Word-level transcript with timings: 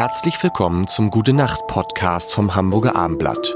Herzlich 0.00 0.42
willkommen 0.42 0.88
zum 0.88 1.10
Gute 1.10 1.34
Nacht 1.34 1.66
Podcast 1.66 2.32
vom 2.32 2.54
Hamburger 2.54 2.96
Armblatt. 2.96 3.54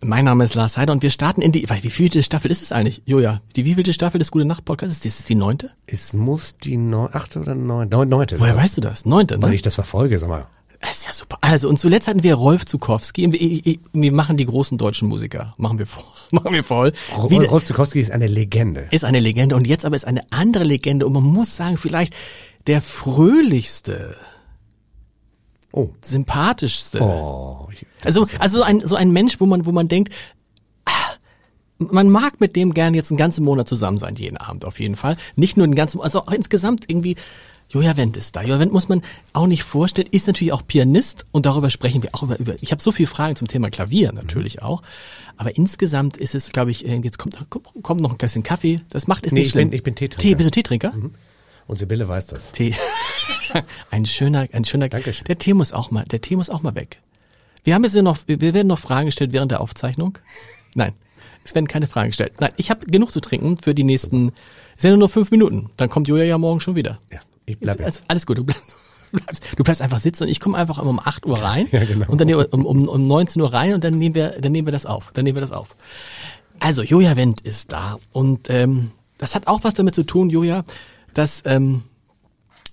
Mein 0.00 0.26
Name 0.26 0.44
ist 0.44 0.54
Lars 0.54 0.76
Heider 0.76 0.92
und 0.92 1.02
wir 1.02 1.10
starten 1.10 1.42
in 1.42 1.50
die, 1.50 1.68
wie 1.68 1.90
vielte 1.90 2.22
Staffel 2.22 2.52
ist 2.52 2.62
es 2.62 2.70
eigentlich? 2.70 3.02
Joja, 3.04 3.42
die 3.56 3.64
wievielte 3.64 3.92
Staffel 3.92 4.20
des 4.20 4.30
Gute 4.30 4.44
Nacht 4.44 4.64
Podcasts 4.64 4.98
ist? 4.98 5.06
Ist 5.06 5.18
es 5.18 5.24
die 5.26 5.34
neunte? 5.34 5.72
Es 5.88 6.12
muss 6.12 6.56
die 6.58 6.76
neun, 6.76 7.08
achte 7.12 7.40
oder 7.40 7.56
neun, 7.56 7.88
neun, 7.88 8.08
neunte 8.08 8.38
Woher 8.38 8.54
sein. 8.54 8.62
weißt 8.62 8.76
du 8.76 8.80
das? 8.80 9.06
Neunte, 9.06 9.42
Weil 9.42 9.50
ne? 9.50 9.56
ich 9.56 9.62
das 9.62 9.74
verfolge, 9.74 10.20
sag 10.20 10.28
mal. 10.28 10.46
Das 10.80 10.98
ist 10.98 11.06
ja 11.06 11.12
super. 11.12 11.38
Also, 11.40 11.68
und 11.68 11.78
zuletzt 11.80 12.06
hatten 12.06 12.22
wir 12.22 12.34
Rolf 12.34 12.64
Zukowski. 12.64 13.32
Wir, 13.32 13.78
wir 13.92 14.12
machen 14.12 14.36
die 14.36 14.46
großen 14.46 14.78
deutschen 14.78 15.08
Musiker. 15.08 15.54
Machen 15.56 15.80
wir 15.80 15.86
voll. 15.86 16.04
Machen 16.30 16.52
wir 16.52 16.62
voll. 16.62 16.92
Wieder- 17.28 17.48
Rolf 17.48 17.64
Zukowski 17.64 17.98
ist 17.98 18.12
eine 18.12 18.28
Legende. 18.28 18.86
ist 18.92 19.04
eine 19.04 19.18
Legende 19.18 19.56
und 19.56 19.66
jetzt 19.66 19.84
aber 19.84 19.96
ist 19.96 20.06
eine 20.06 20.22
andere 20.30 20.62
Legende 20.62 21.06
und 21.06 21.12
man 21.12 21.22
muss 21.24 21.56
sagen, 21.56 21.76
vielleicht 21.76 22.14
der 22.66 22.80
fröhlichste, 22.82 24.16
Oh. 25.74 25.88
sympathischste. 26.02 27.00
Oh. 27.00 27.68
Ich, 27.72 27.86
Also, 28.04 28.26
also 28.38 28.58
so 28.58 28.62
ein, 28.62 28.86
so 28.86 28.94
ein 28.94 29.10
Mensch, 29.10 29.40
wo 29.40 29.46
man, 29.46 29.64
wo 29.64 29.72
man 29.72 29.88
denkt, 29.88 30.12
ah, 30.84 30.92
man 31.78 32.10
mag 32.10 32.40
mit 32.40 32.56
dem 32.56 32.74
gern 32.74 32.92
jetzt 32.92 33.10
einen 33.10 33.16
ganzen 33.16 33.42
Monat 33.44 33.68
zusammen 33.68 33.96
sein, 33.96 34.14
jeden 34.16 34.36
Abend 34.36 34.66
auf 34.66 34.78
jeden 34.80 34.96
Fall. 34.96 35.16
Nicht 35.34 35.56
nur 35.56 35.66
den 35.66 35.74
ganzen, 35.74 36.00
also 36.02 36.20
auch 36.22 36.32
insgesamt 36.32 36.84
irgendwie, 36.90 37.16
Joja 37.70 37.96
Wendt 37.96 38.18
ist 38.18 38.36
da. 38.36 38.42
Joja 38.42 38.58
Wendt 38.60 38.74
muss 38.74 38.90
man 38.90 39.00
auch 39.32 39.46
nicht 39.46 39.62
vorstellen, 39.62 40.08
ist 40.10 40.26
natürlich 40.26 40.52
auch 40.52 40.66
Pianist 40.66 41.24
und 41.32 41.46
darüber 41.46 41.70
sprechen 41.70 42.02
wir 42.02 42.10
auch 42.12 42.22
über, 42.22 42.38
über 42.38 42.54
ich 42.60 42.70
habe 42.70 42.82
so 42.82 42.92
viele 42.92 43.06
Fragen 43.06 43.34
zum 43.34 43.48
Thema 43.48 43.70
Klavier 43.70 44.12
natürlich 44.12 44.60
auch. 44.60 44.82
Aber 45.38 45.56
insgesamt 45.56 46.18
ist 46.18 46.34
es, 46.34 46.52
glaube 46.52 46.70
ich, 46.70 46.86
äh, 46.86 46.96
jetzt 46.98 47.16
kommt, 47.18 47.34
kommt 47.82 48.02
noch 48.02 48.10
ein 48.12 48.18
bisschen 48.18 48.42
Kaffee. 48.42 48.82
Das 48.90 49.06
macht 49.06 49.24
es 49.24 49.32
Nee, 49.32 49.38
nicht 49.38 49.46
ich 49.46 49.52
schlimm. 49.52 49.70
bin- 49.70 49.76
ich 49.78 49.82
bin 49.82 49.94
Teetrinker. 49.94 50.20
Tee, 50.22 50.34
bist 50.34 50.46
du 50.48 50.50
Teetrinker? 50.50 50.92
Und 51.66 51.76
Sibylle 51.76 52.08
weiß 52.08 52.28
das. 52.28 52.52
Tee. 52.52 52.74
ein 53.90 54.06
schöner, 54.06 54.48
ein 54.52 54.64
schöner. 54.64 54.88
Dankeschön. 54.88 55.24
Der 55.26 55.38
Tee 55.38 55.54
muss 55.54 55.72
auch 55.72 55.90
mal, 55.90 56.04
der 56.04 56.20
Tee 56.20 56.36
muss 56.36 56.50
auch 56.50 56.62
mal 56.62 56.74
weg. 56.74 57.00
Wir 57.64 57.74
haben 57.74 57.84
jetzt 57.84 57.94
ja 57.94 58.02
noch, 58.02 58.18
wir 58.26 58.40
werden 58.40 58.66
noch 58.66 58.78
Fragen 58.78 59.06
gestellt 59.06 59.32
während 59.32 59.52
der 59.52 59.60
Aufzeichnung. 59.60 60.18
Nein, 60.74 60.92
es 61.44 61.54
werden 61.54 61.68
keine 61.68 61.86
Fragen 61.86 62.08
gestellt. 62.08 62.34
Nein, 62.40 62.52
ich 62.56 62.70
habe 62.70 62.86
genug 62.86 63.12
zu 63.12 63.20
trinken 63.20 63.58
für 63.58 63.74
die 63.74 63.84
nächsten. 63.84 64.32
Es 64.76 64.82
sind 64.82 64.92
nur 64.92 64.98
noch 64.98 65.10
fünf 65.10 65.30
Minuten. 65.30 65.70
Dann 65.76 65.88
kommt 65.88 66.08
Julia 66.08 66.24
ja 66.24 66.38
morgen 66.38 66.60
schon 66.60 66.74
wieder. 66.74 66.98
Ja, 67.10 67.20
ich 67.46 67.58
bleib 67.58 67.76
Jetzt, 67.78 67.84
alles, 67.84 68.02
alles 68.08 68.26
gut. 68.26 68.38
Du 68.38 68.44
bleibst, 68.44 68.62
du 69.12 69.18
bleibst, 69.18 69.44
du 69.56 69.64
bleibst 69.64 69.82
einfach 69.82 70.00
sitzen 70.00 70.24
und 70.24 70.28
ich 70.28 70.40
komme 70.40 70.56
einfach 70.56 70.78
um 70.78 70.98
8 70.98 71.26
Uhr 71.26 71.38
rein. 71.40 71.68
Ja, 71.70 71.84
genau. 71.84 72.10
Und 72.10 72.20
dann 72.20 72.32
um, 72.32 72.66
um, 72.66 72.88
um 72.88 73.02
19 73.02 73.42
Uhr 73.42 73.52
rein 73.52 73.74
und 73.74 73.84
dann 73.84 73.98
nehmen 73.98 74.14
wir, 74.14 74.40
dann 74.40 74.52
nehmen 74.52 74.66
wir 74.66 74.72
das 74.72 74.86
auf. 74.86 75.10
Dann 75.14 75.24
nehmen 75.24 75.36
wir 75.36 75.42
das 75.42 75.52
auf. 75.52 75.76
Also, 76.58 76.82
Joja 76.82 77.16
Wendt 77.16 77.40
ist 77.40 77.72
da. 77.72 77.98
Und 78.12 78.48
ähm, 78.50 78.92
das 79.18 79.34
hat 79.34 79.46
auch 79.46 79.62
was 79.62 79.74
damit 79.74 79.94
zu 79.94 80.04
tun, 80.04 80.30
Joja, 80.30 80.64
dass 81.14 81.42
ähm, 81.46 81.82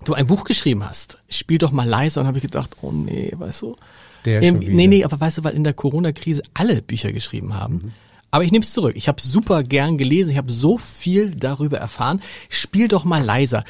du 0.04 0.14
ein 0.14 0.26
Buch 0.26 0.44
geschrieben 0.44 0.84
hast. 0.84 1.18
Spiel 1.28 1.58
doch 1.58 1.72
mal 1.72 1.88
leiser. 1.88 2.20
Und 2.20 2.26
habe 2.26 2.38
ich 2.38 2.42
gedacht, 2.42 2.76
oh 2.82 2.92
nee, 2.92 3.32
weißt 3.36 3.62
du. 3.62 3.76
Der 4.24 4.42
Ähm, 4.42 4.58
nee, 4.58 4.86
nee, 4.86 5.04
aber 5.04 5.18
weißt 5.18 5.38
du, 5.38 5.44
weil 5.44 5.54
in 5.54 5.64
der 5.64 5.72
Corona-Krise 5.72 6.42
alle 6.54 6.82
Bücher 6.82 7.12
geschrieben 7.12 7.54
haben. 7.54 7.74
Mhm. 7.74 7.92
Aber 8.30 8.44
ich 8.44 8.52
nehme 8.52 8.62
es 8.62 8.72
zurück. 8.72 8.94
Ich 8.96 9.08
habe 9.08 9.20
super 9.20 9.62
gern 9.62 9.98
gelesen. 9.98 10.30
Ich 10.30 10.36
habe 10.36 10.52
so 10.52 10.78
viel 10.78 11.34
darüber 11.34 11.78
erfahren. 11.78 12.22
Spiel 12.48 12.86
doch 12.86 13.04
mal 13.04 13.22
leiser. 13.22 13.64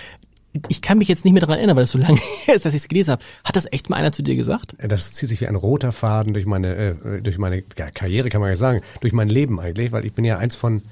Ich 0.69 0.83
kann 0.83 0.99
mich 0.99 1.09
jetzt 1.09 1.25
nicht 1.25 1.33
mehr 1.33 1.41
daran 1.41 1.59
erinnern, 1.59 1.77
weil 1.77 1.85
das 1.85 1.93
so 1.93 1.99
lange 1.99 2.19
ist, 2.53 2.65
dass 2.65 2.75
ich 2.75 2.83
es 2.83 2.89
gelesen 2.89 3.13
habe. 3.13 3.25
Hat 3.45 3.57
das 3.57 3.73
echt 3.73 3.89
mal 3.89 3.97
einer 3.97 4.13
zu 4.13 4.23
dir 4.23 4.35
gesagt? 4.35 4.75
Das 4.79 5.13
zieht 5.13 5.29
sich 5.29 5.41
wie 5.41 5.47
ein 5.47 5.55
roter 5.55 5.93
Faden 5.93 6.35
durch 6.35 6.45
meine, 6.45 6.75
äh, 6.75 7.23
durch 7.23 7.39
meine 7.39 7.63
ja, 7.79 7.91
Karriere, 7.91 8.29
kann 8.29 8.41
man 8.41 8.51
ja 8.51 8.57
sagen, 8.57 8.83
durch 9.01 9.13
mein 9.13 9.29
Leben 9.29 9.61
eigentlich, 9.61 9.93
weil 9.93 10.05
ich 10.05 10.13
bin 10.13 10.25
ja 10.25 10.39
eins 10.39 10.57
von 10.57 10.83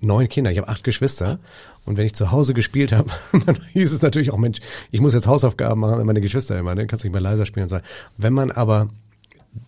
neun 0.00 0.28
Kindern. 0.28 0.52
Ich 0.52 0.58
habe 0.58 0.68
acht 0.68 0.84
Geschwister. 0.84 1.38
Und 1.84 1.96
wenn 1.96 2.06
ich 2.06 2.14
zu 2.14 2.30
Hause 2.32 2.54
gespielt 2.54 2.92
habe, 2.92 3.10
dann 3.46 3.56
hieß 3.72 3.92
es 3.92 4.02
natürlich 4.02 4.30
auch, 4.30 4.38
Mensch, 4.38 4.58
ich 4.90 5.00
muss 5.00 5.14
jetzt 5.14 5.26
Hausaufgaben 5.26 5.80
machen, 5.80 6.04
meine 6.04 6.20
Geschwister 6.20 6.58
immer, 6.58 6.74
ne? 6.74 6.86
kannst 6.86 7.04
nicht 7.04 7.12
mehr 7.12 7.20
leiser 7.20 7.46
spielen 7.46 7.64
und 7.64 7.68
so. 7.68 7.78
Wenn 8.16 8.32
man 8.32 8.50
aber 8.50 8.88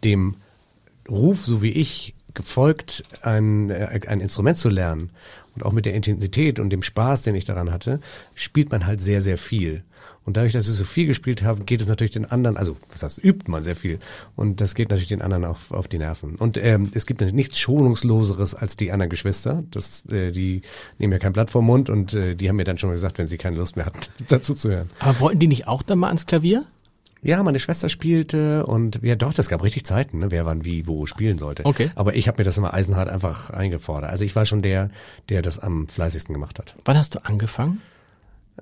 dem 0.04 0.36
Ruf, 1.08 1.46
so 1.46 1.62
wie 1.62 1.72
ich, 1.72 2.14
gefolgt, 2.34 3.04
ein, 3.22 3.70
äh, 3.70 4.00
ein 4.06 4.20
Instrument 4.20 4.56
zu 4.56 4.68
lernen 4.68 5.10
und 5.58 5.66
auch 5.66 5.72
mit 5.72 5.86
der 5.86 5.94
Intensität 5.94 6.60
und 6.60 6.70
dem 6.70 6.82
Spaß, 6.82 7.22
den 7.22 7.34
ich 7.34 7.44
daran 7.44 7.72
hatte, 7.72 7.98
spielt 8.34 8.70
man 8.70 8.86
halt 8.86 9.00
sehr, 9.00 9.22
sehr 9.22 9.38
viel. 9.38 9.82
Und 10.24 10.36
dadurch, 10.36 10.52
dass 10.52 10.68
ich 10.68 10.74
so 10.74 10.84
viel 10.84 11.06
gespielt 11.06 11.42
habe, 11.42 11.64
geht 11.64 11.80
es 11.80 11.88
natürlich 11.88 12.12
den 12.12 12.26
anderen, 12.26 12.56
also 12.56 12.76
was 12.90 13.02
heißt, 13.02 13.24
übt 13.24 13.50
man 13.50 13.62
sehr 13.62 13.74
viel. 13.74 13.98
Und 14.36 14.60
das 14.60 14.74
geht 14.74 14.90
natürlich 14.90 15.08
den 15.08 15.22
anderen 15.22 15.44
auf, 15.44 15.72
auf 15.72 15.88
die 15.88 15.98
Nerven. 15.98 16.36
Und 16.36 16.56
ähm, 16.58 16.90
es 16.94 17.06
gibt 17.06 17.20
nichts 17.20 17.58
Schonungsloseres 17.58 18.54
als 18.54 18.76
die 18.76 18.92
anderen 18.92 19.08
Geschwister. 19.10 19.64
Das, 19.70 20.04
äh, 20.06 20.30
die 20.30 20.62
nehmen 20.98 21.14
ja 21.14 21.18
kein 21.18 21.32
Blatt 21.32 21.50
vom 21.50 21.64
Mund 21.64 21.88
und 21.88 22.12
äh, 22.14 22.36
die 22.36 22.48
haben 22.48 22.56
mir 22.56 22.64
dann 22.64 22.78
schon 22.78 22.90
gesagt, 22.90 23.18
wenn 23.18 23.26
sie 23.26 23.38
keine 23.38 23.56
Lust 23.56 23.76
mehr 23.76 23.86
hatten, 23.86 24.00
dazu 24.28 24.54
zu 24.54 24.70
hören. 24.70 24.90
Aber 25.00 25.18
wollten 25.20 25.38
die 25.38 25.48
nicht 25.48 25.66
auch 25.66 25.82
dann 25.82 25.98
mal 25.98 26.08
ans 26.08 26.26
Klavier? 26.26 26.66
Ja, 27.22 27.42
meine 27.42 27.58
Schwester 27.58 27.88
spielte 27.88 28.66
und 28.66 29.00
ja 29.02 29.16
doch, 29.16 29.34
das 29.34 29.48
gab 29.48 29.62
richtig 29.62 29.84
Zeiten, 29.84 30.20
ne, 30.20 30.30
wer 30.30 30.46
wann 30.46 30.64
wie 30.64 30.86
wo 30.86 31.06
spielen 31.06 31.38
sollte. 31.38 31.66
Okay. 31.66 31.90
Aber 31.96 32.14
ich 32.14 32.28
habe 32.28 32.38
mir 32.38 32.44
das 32.44 32.56
immer 32.58 32.74
eisenhart 32.74 33.08
einfach 33.08 33.50
eingefordert. 33.50 34.10
Also 34.10 34.24
ich 34.24 34.36
war 34.36 34.46
schon 34.46 34.62
der, 34.62 34.90
der 35.28 35.42
das 35.42 35.58
am 35.58 35.88
fleißigsten 35.88 36.32
gemacht 36.32 36.58
hat. 36.58 36.74
Wann 36.84 36.96
hast 36.96 37.14
du 37.14 37.24
angefangen? 37.24 37.80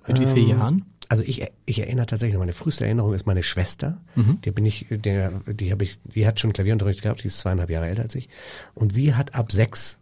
Mit 0.06 0.20
wie 0.20 0.26
vielen 0.26 0.48
Jahren? 0.48 0.84
Also 1.08 1.22
ich, 1.22 1.46
ich 1.66 1.78
erinnere 1.78 2.06
tatsächlich, 2.06 2.38
meine 2.38 2.52
früheste 2.52 2.84
Erinnerung 2.84 3.14
ist 3.14 3.26
meine 3.26 3.42
Schwester. 3.42 3.98
Die 4.44 4.50
bin 4.50 4.66
ich, 4.66 4.86
der, 4.90 5.40
die 5.46 5.70
habe 5.70 5.84
ich, 5.84 6.00
die 6.02 6.26
hat 6.26 6.40
schon 6.40 6.52
Klavierunterricht 6.52 7.02
gehabt, 7.02 7.22
die 7.22 7.28
ist 7.28 7.38
zweieinhalb 7.38 7.70
Jahre 7.70 7.86
älter 7.86 8.02
als 8.02 8.14
ich. 8.14 8.28
Und 8.74 8.92
sie 8.92 9.14
hat 9.14 9.34
ab 9.34 9.52
sechs 9.52 10.00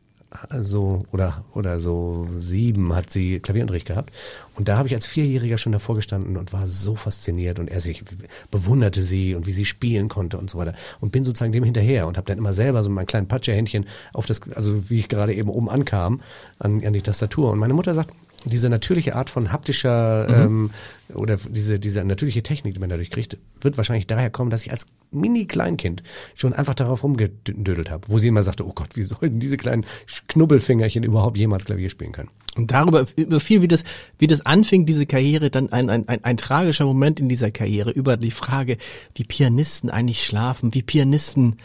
so 0.61 1.03
oder 1.13 1.45
oder 1.53 1.81
so 1.81 2.27
sieben 2.37 2.95
hat 2.95 3.11
sie 3.11 3.41
Klavierunterricht 3.41 3.87
gehabt. 3.87 4.13
Und 4.57 4.69
da 4.69 4.77
habe 4.77 4.89
ich 4.89 4.95
als 4.95 5.07
Vierjähriger 5.07 5.59
schon 5.59 5.73
davor 5.73 5.95
gestanden 5.95 6.37
und 6.37 6.53
war 6.53 6.67
so 6.67 6.97
fasziniert 6.97 7.59
und 7.59 7.69
er 7.69 7.81
sich 7.81 8.05
bewunderte 8.51 9.03
sie 9.03 9.35
und 9.35 9.47
wie 9.47 9.53
sie 9.53 9.65
spielen 9.65 10.09
konnte 10.09 10.39
und 10.39 10.51
so 10.51 10.59
weiter. 10.59 10.75
Und 11.01 11.13
bin 11.13 11.25
sozusagen 11.25 11.53
dem 11.53 11.65
hinterher 11.65 12.07
und 12.07 12.17
habe 12.17 12.27
dann 12.27 12.39
immer 12.39 12.53
selber 12.53 12.83
so 12.83 12.91
mein 12.91 13.07
kleines 13.07 13.29
Patschehändchen 13.29 13.87
auf 14.13 14.27
das 14.27 14.51
also 14.53 14.91
wie 14.91 15.01
ich 15.01 15.09
gerade 15.09 15.35
eben 15.35 15.49
oben 15.49 15.69
ankam 15.69 16.21
an, 16.59 16.85
an 16.85 16.93
die 16.93 17.03
Tastatur. 17.03 17.51
Und 17.51 17.59
meine 17.59 17.75
Mutter 17.75 17.95
sagt 17.95 18.13
diese 18.45 18.69
natürliche 18.69 19.15
Art 19.15 19.31
von 19.31 19.53
haptischer 19.53 20.29
ähm, 20.29 20.71
oder 21.13 21.37
diese, 21.37 21.79
diese 21.79 22.05
natürliche 22.05 22.43
Technik, 22.43 22.75
die 22.75 22.81
man 22.81 22.91
dadurch 22.91 23.11
kriegt, 23.11 23.39
wird 23.61 23.77
wahrscheinlich 23.77 24.07
daher 24.07 24.31
kommen, 24.31 24.51
dass 24.51 24.63
ich 24.63 24.71
als 24.71 24.87
Mini-Kleinkind 25.11 26.03
schon 26.35 26.53
einfach 26.53 26.75
darauf 26.75 27.03
rumgedödelt 27.03 27.91
habe, 27.91 28.09
wo 28.09 28.19
sie 28.19 28.29
immer 28.29 28.43
sagte, 28.43 28.67
oh 28.67 28.73
Gott, 28.75 28.97
wie 28.97 29.03
sollten 29.03 29.41
diese 29.41 29.57
kleinen 29.57 29.87
Knubbelfingerchen 30.29 31.05
überhaupt 31.05 31.37
jemals 31.37 31.65
Klavier 31.65 31.91
spielen 31.91 32.13
können? 32.13 32.31
Und 32.57 32.71
darüber 32.71 33.07
überfiel, 33.17 33.63
wie 33.63 33.69
das, 33.69 33.85
wie 34.19 34.27
das 34.27 34.45
anfing, 34.47 34.87
diese 34.87 35.07
Karriere, 35.07 35.51
dann 35.51 35.73
ein, 35.73 35.91
ein, 35.91 36.09
ein, 36.09 36.23
ein 36.23 36.37
tragischer 36.37 36.87
Moment 36.87 37.19
in 37.21 37.29
dieser 37.29 37.51
Karriere, 37.51 37.91
über 37.91 38.17
die 38.17 38.31
Frage, 38.31 38.77
wie 39.15 39.25
Pianisten 39.25 39.91
eigentlich 39.91 40.25
schlafen, 40.25 40.73
wie 40.75 40.83
Pianisten, 40.83 41.57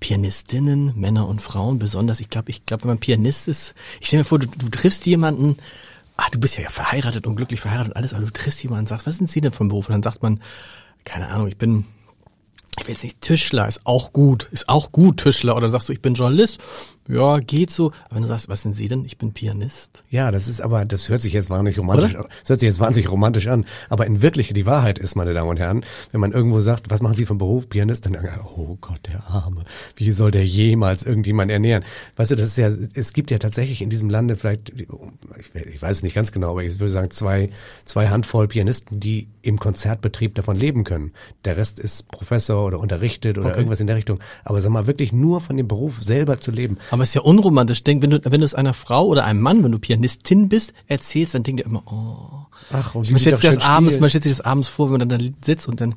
Pianistinnen, 0.00 0.92
Männer 0.96 1.28
und 1.28 1.42
Frauen 1.42 1.78
besonders. 1.78 2.20
Ich 2.20 2.30
glaube, 2.30 2.50
ich 2.50 2.64
glaube, 2.64 2.84
wenn 2.84 2.92
man 2.92 2.98
Pianist 2.98 3.48
ist, 3.48 3.74
ich 4.00 4.06
stelle 4.06 4.22
mir 4.22 4.24
vor, 4.24 4.38
du, 4.38 4.46
du 4.46 4.68
triffst 4.70 5.04
jemanden, 5.04 5.56
ah, 6.20 6.28
du 6.30 6.38
bist 6.38 6.58
ja 6.58 6.68
verheiratet 6.68 7.26
und 7.26 7.36
glücklich 7.36 7.60
verheiratet 7.60 7.92
und 7.92 7.96
alles, 7.96 8.14
aber 8.14 8.24
du 8.24 8.32
triffst 8.32 8.62
jemanden 8.62 8.84
und 8.84 8.88
sagst, 8.88 9.06
was 9.06 9.16
sind 9.16 9.30
Sie 9.30 9.40
denn 9.40 9.52
vom 9.52 9.68
Beruf? 9.68 9.88
Und 9.88 9.94
dann 9.94 10.02
sagt 10.02 10.22
man, 10.22 10.40
keine 11.04 11.28
Ahnung, 11.28 11.48
ich 11.48 11.56
bin 11.56 11.86
ich 12.78 12.86
will 12.86 12.94
jetzt 12.94 13.02
nicht 13.02 13.20
Tischler, 13.20 13.68
ist 13.68 13.80
auch 13.84 14.12
gut, 14.12 14.48
ist 14.52 14.68
auch 14.68 14.92
gut 14.92 15.18
Tischler. 15.18 15.56
Oder 15.56 15.68
sagst 15.68 15.88
du, 15.88 15.92
ich 15.92 16.00
bin 16.00 16.14
Journalist, 16.14 16.58
ja, 17.08 17.38
geht 17.38 17.70
so. 17.70 17.92
Aber 18.06 18.16
wenn 18.16 18.22
du 18.22 18.28
sagst, 18.28 18.48
was 18.48 18.62
sind 18.62 18.74
Sie 18.74 18.86
denn? 18.88 19.04
Ich 19.04 19.18
bin 19.18 19.32
Pianist. 19.32 20.04
Ja, 20.10 20.30
das 20.30 20.46
ist 20.48 20.60
aber, 20.60 20.84
das 20.84 21.08
hört 21.08 21.20
sich 21.20 21.32
jetzt 21.32 21.50
wahnsinnig 21.50 21.78
romantisch 21.78 22.14
an. 22.14 22.26
Das 22.40 22.50
hört 22.50 22.60
sich 22.60 22.66
jetzt 22.68 22.78
wahnsinnig 22.80 23.10
romantisch 23.10 23.48
an. 23.48 23.64
Aber 23.88 24.06
in 24.06 24.22
Wirklichkeit, 24.22 24.56
die 24.56 24.66
Wahrheit 24.66 24.98
ist, 24.98 25.16
meine 25.16 25.34
Damen 25.34 25.50
und 25.50 25.58
Herren, 25.58 25.84
wenn 26.12 26.20
man 26.20 26.32
irgendwo 26.32 26.60
sagt, 26.60 26.90
was 26.90 27.02
machen 27.02 27.16
Sie 27.16 27.26
vom 27.26 27.38
Beruf? 27.38 27.68
Pianist, 27.68 28.06
dann, 28.06 28.16
oh 28.56 28.76
Gott, 28.80 29.00
der 29.08 29.24
Arme. 29.26 29.64
Wie 29.96 30.12
soll 30.12 30.30
der 30.30 30.46
jemals 30.46 31.02
irgendjemand 31.04 31.50
ernähren? 31.50 31.84
Weißt 32.16 32.30
du, 32.30 32.36
das 32.36 32.48
ist 32.48 32.58
ja, 32.58 32.68
es 32.68 33.12
gibt 33.12 33.30
ja 33.30 33.38
tatsächlich 33.38 33.82
in 33.82 33.90
diesem 33.90 34.08
Lande 34.08 34.36
vielleicht, 34.36 34.70
ich, 34.70 34.86
ich 35.54 35.82
weiß 35.82 35.96
es 35.98 36.02
nicht 36.02 36.14
ganz 36.14 36.30
genau, 36.32 36.50
aber 36.52 36.62
ich 36.62 36.78
würde 36.78 36.92
sagen, 36.92 37.10
zwei, 37.10 37.50
zwei 37.84 38.08
Handvoll 38.08 38.46
Pianisten, 38.46 39.00
die 39.00 39.28
im 39.42 39.58
Konzertbetrieb 39.58 40.34
davon 40.34 40.56
leben 40.56 40.84
können. 40.84 41.12
Der 41.44 41.56
Rest 41.56 41.80
ist 41.80 42.08
Professor 42.10 42.66
oder 42.66 42.78
unterrichtet 42.78 43.38
oder 43.38 43.48
Okay. 43.50 43.58
irgendwas 43.58 43.80
in 43.80 43.86
der 43.88 43.96
Richtung. 43.96 44.20
Aber 44.44 44.60
sag 44.60 44.70
mal, 44.70 44.86
wirklich 44.86 45.12
nur 45.12 45.40
von 45.40 45.56
dem 45.56 45.66
Beruf 45.66 46.02
selber 46.02 46.38
zu 46.38 46.50
leben. 46.52 46.78
Aber 46.90 47.02
es 47.02 47.10
ist 47.10 47.14
ja 47.14 47.22
unromantisch. 47.22 47.84
Denk, 47.84 48.02
wenn 48.02 48.10
du, 48.10 48.20
wenn 48.24 48.40
du 48.40 48.44
es 48.44 48.54
einer 48.54 48.74
Frau 48.74 49.06
oder 49.06 49.24
einem 49.24 49.40
Mann, 49.40 49.62
wenn 49.62 49.72
du 49.72 49.78
Pianistin 49.78 50.48
bist, 50.48 50.74
erzählst, 50.86 51.34
dann 51.34 51.44
denkt 51.44 51.60
er 51.60 51.66
immer, 51.66 51.82
oh. 51.86 52.46
Ach, 52.72 52.94
und 52.94 53.10
Man 53.10 53.20
stellt 53.20 53.36
sich 53.36 53.50
das 53.50 53.58
abends, 53.58 53.98
man 54.00 54.08
stellt 54.10 54.24
sich 54.24 54.32
das 54.32 54.40
abends 54.40 54.68
vor, 54.68 54.86
wenn 54.86 54.98
man 54.98 55.08
dann 55.08 55.18
da 55.18 55.26
sitzt 55.42 55.68
und 55.68 55.80
dann 55.80 55.94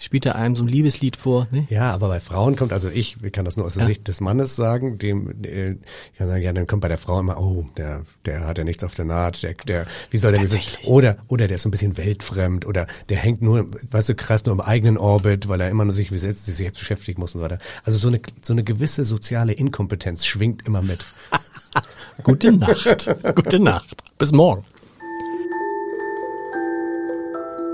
spielt 0.00 0.26
er 0.26 0.36
einem 0.36 0.56
so 0.56 0.64
ein 0.64 0.68
Liebeslied 0.68 1.16
vor. 1.16 1.46
Ne? 1.50 1.66
Ja, 1.70 1.92
aber 1.92 2.08
bei 2.08 2.20
Frauen 2.20 2.56
kommt, 2.56 2.72
also 2.72 2.88
ich, 2.88 3.16
ich 3.22 3.32
kann 3.32 3.44
das 3.44 3.56
nur 3.56 3.66
aus 3.66 3.74
der 3.74 3.82
Ja. 3.82 3.88
Sicht 3.88 4.08
des 4.08 4.20
Mannes 4.20 4.56
sagen, 4.56 4.98
dem, 4.98 5.44
äh, 5.44 5.72
ich 5.72 6.18
kann 6.18 6.28
sagen, 6.28 6.42
ja, 6.42 6.52
dann 6.52 6.66
kommt 6.66 6.82
bei 6.82 6.88
der 6.88 6.98
Frau 6.98 7.20
immer, 7.20 7.38
oh, 7.38 7.66
der, 7.76 8.02
der 8.24 8.46
hat 8.46 8.58
ja 8.58 8.64
nichts 8.64 8.82
auf 8.82 8.94
der 8.94 9.04
Naht, 9.04 9.42
der, 9.42 9.54
der, 9.54 9.86
wie 10.10 10.18
soll 10.18 10.32
der 10.32 10.46
oder, 10.84 11.18
oder 11.28 11.46
der 11.46 11.56
ist 11.56 11.62
so 11.62 11.68
ein 11.68 11.70
bisschen 11.70 11.96
weltfremd, 11.96 12.66
oder 12.66 12.86
der 13.08 13.18
hängt 13.18 13.42
nur, 13.42 13.66
weißt 13.90 14.08
du, 14.08 14.14
kreist 14.14 14.46
nur 14.46 14.54
im 14.54 14.60
eigenen 14.60 14.96
Orbit, 14.96 15.48
weil 15.48 15.60
er 15.60 15.68
immer 15.68 15.84
nur 15.84 15.94
sich, 15.94 16.08
sich 16.08 16.20
selbst 16.20 16.78
beschäftigen 16.78 17.20
muss 17.20 17.34
und 17.34 17.40
so 17.40 17.44
weiter. 17.44 17.58
Also 17.84 17.98
so 17.98 18.08
eine, 18.08 18.20
so 18.42 18.52
eine 18.52 18.64
gewisse 18.64 19.04
soziale 19.04 19.52
Inkompetenz 19.52 20.24
schwingt 20.24 20.66
immer 20.66 20.82
mit. 20.82 21.04
Gute 22.22 22.52
Nacht. 22.52 23.14
Gute 23.34 23.60
Nacht. 23.60 24.02
Bis 24.18 24.32
morgen. 24.32 24.64